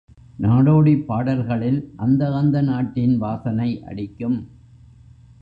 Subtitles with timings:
[0.37, 4.39] நாடோடிப் பாடல்களில் அந்த அந்த நாட்டின் வாசனை அடிக்கும்.